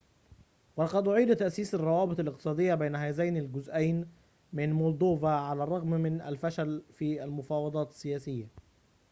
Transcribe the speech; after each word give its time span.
ولقد 0.77 1.07
أعيد 1.07 1.35
تأسيس 1.35 1.75
الروابط 1.75 2.19
الاقتصاديّة 2.19 2.75
بين 2.75 2.95
هذين 2.95 3.37
الجزأين 3.37 4.07
من 4.53 4.71
مولدوفا 4.73 5.29
على 5.29 5.63
الرّغم 5.63 5.89
من 5.91 6.21
الفشل 6.21 6.83
في 6.93 7.23
المفاوضات 7.23 7.89
السياسيّة 7.89 8.47